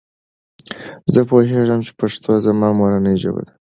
[1.13, 3.53] زه پوهیږم چې پښتو زما مورنۍ ژبه ده.